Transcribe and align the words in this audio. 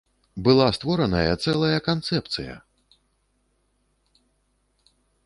Была 0.45 0.67
створаная 0.77 1.33
цэлая 1.43 1.79
канцэпцыя! 1.89 2.55